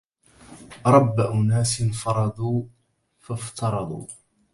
رب 0.87 1.19
أناس 1.19 1.83
فرضوا 1.83 2.63
فافترضوا 3.19 4.07